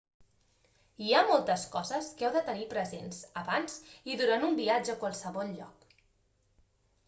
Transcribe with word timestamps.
hi 1.07 1.11
ha 1.13 1.19
moltes 1.31 1.65
coses 1.75 2.07
que 2.21 2.25
heu 2.27 2.33
de 2.37 2.41
tenir 2.49 2.65
presents 2.73 3.21
abans 3.43 3.77
i 4.15 4.19
durant 4.25 4.49
un 4.51 4.59
viatge 4.65 4.97
a 4.99 4.99
qualsevol 5.07 5.57
lloc 5.63 5.89